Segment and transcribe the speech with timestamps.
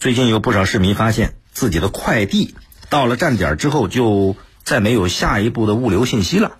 [0.00, 2.54] 最近有不少市民发现自己的快递
[2.88, 6.58] 到了站点之后，就再没有下一步的物流信息了。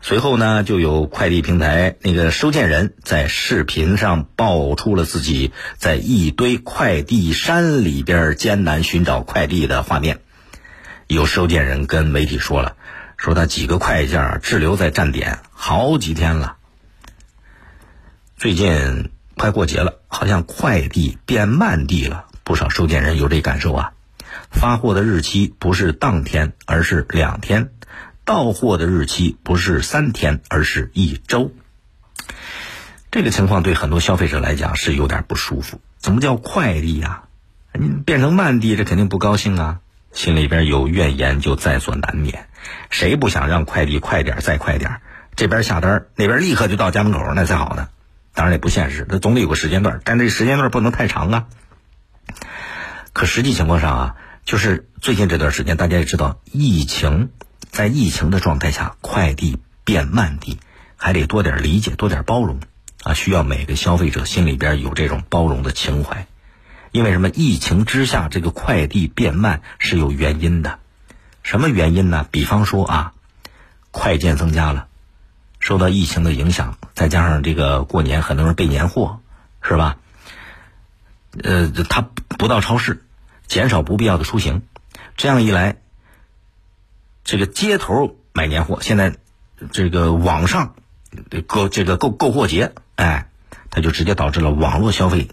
[0.00, 10.20] 随后呢，就有快递平台那个收件人在视频上爆出了自己在一堆快递山里边艰难寻找快递的画面。
[11.06, 12.76] 有收件人跟媒体说了，
[13.18, 16.56] 说他几个快件滞留在站点好几天了。
[18.38, 23.92] 最近快过节了，好像快递变慢递了，不少收件人有这感受啊。
[24.50, 27.72] 发货的日期不是当天，而是两天。
[28.24, 31.52] 到货的日期不是三天，而是一周。
[33.10, 35.78] 这个情况对很多消费者来讲是有点不舒服。
[35.98, 37.24] 怎么叫快递呀？
[37.74, 39.80] 你变成慢递，这肯定不高兴啊，
[40.12, 42.48] 心里边有怨言就在所难免。
[42.88, 45.02] 谁不想让快递快点再快点？
[45.36, 47.88] 这边下单，那边立刻就到家门口，那才好呢。
[48.32, 51.46] 当然也不现实，它总得有个时间段，但这时间段不能太长啊。
[53.12, 57.30] 可实际情况上啊，就是最近这段时间，大家也知道疫情。
[57.70, 60.58] 在疫情的状态下，快递变慢递，
[60.96, 62.60] 还得多点理解，多点包容，
[63.02, 66.26] 啊，需要每个消费者心里边有这种包容的情怀。
[66.90, 67.28] 因为什么？
[67.28, 70.78] 疫情之下，这个快递变慢是有原因的。
[71.42, 72.26] 什么原因呢？
[72.30, 73.12] 比方说啊，
[73.90, 74.88] 快件增加了，
[75.60, 79.20] 受到疫情的影响，再加上这个过年很多人备年货，
[79.60, 79.98] 是吧？
[81.42, 83.04] 呃，他不到超市，
[83.46, 84.62] 减少不必要的出行，
[85.16, 85.76] 这样一来。
[87.24, 89.16] 这个街头买年货，现在
[89.72, 90.74] 这个网上
[91.46, 93.28] 购这个购购货节，哎，
[93.70, 95.28] 它就直接导致了网络消费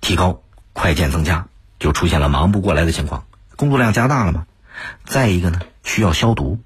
[0.00, 1.46] 提高，快件增加，
[1.78, 4.46] 就出现了忙不过来的情况，工作量加大了嘛。
[5.04, 6.58] 再一个呢，需要消毒，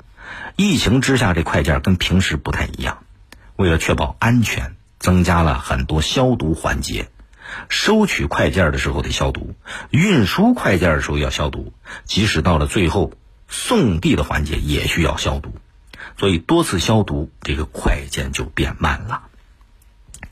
[0.55, 3.03] 疫情之下这快件跟平时不太一样，
[3.57, 7.11] 为了确保安全，增加了很多消毒环节，
[7.69, 9.55] 收取快件的时候得消毒，
[9.91, 11.73] 运输快件的时候要消毒，
[12.05, 13.13] 即使到了最后。
[13.49, 15.55] 送递的环节也需要消毒，
[16.19, 19.23] 所以多次消毒，这个快件就变慢了。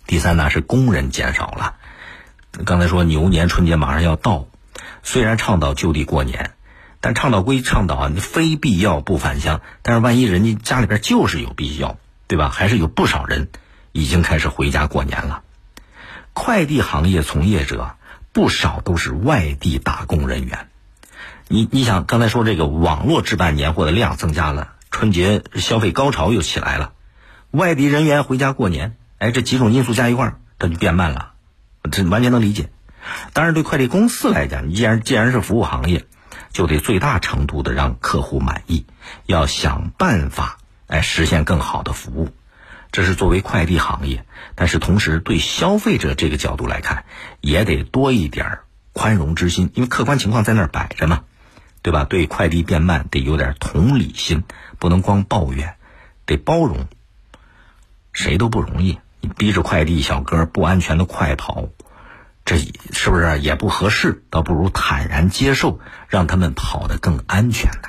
[0.04, 1.76] 第三呢是工人减少了。
[2.64, 4.48] 刚才说牛年春节马上要到，
[5.04, 6.54] 虽然倡导就地过年，
[7.00, 9.60] 但倡导归倡导啊，你非必要不返乡。
[9.82, 11.96] 但是万一人家家里边就是有必要，
[12.26, 12.48] 对吧？
[12.48, 13.48] 还是有不少人
[13.92, 15.43] 已经开始回家过年了。
[16.34, 17.96] 快递行业从业者
[18.32, 20.68] 不少都是外地打工人员。
[21.48, 26.92] 你你想刚才说这个网络置办年货的量增加了，春节消费高潮又起来了，
[27.50, 31.32] 外地人员回家过年，哎，这几种因素加一块儿，它就变慢了，
[31.90, 32.70] 这完全能理解。
[33.32, 36.06] 当然，对快递公司来讲，你既然既然是服务行业，
[36.52, 38.86] 就得最大程度的让客户满意，
[39.26, 42.30] 要想办法哎实现更好的服务，
[42.94, 44.24] 这是作为快递行业。
[44.54, 47.06] 但是同时，对消费者这个角度来看，
[47.40, 48.60] 也得多一点
[48.92, 51.24] 宽容之心，因为客观情况在那儿摆着嘛。
[51.82, 52.04] 对吧？
[52.04, 54.44] 对快递变慢得有点同理心，
[54.78, 55.74] 不能光抱怨，
[56.24, 56.86] 得包容。
[58.12, 61.68] 谁都不容易，你逼着快递小哥不安全的快跑，
[62.46, 64.24] 这是不是也不合适？
[64.30, 65.78] 倒不如坦然接受，
[66.08, 67.88] 让他们跑得更安全呢。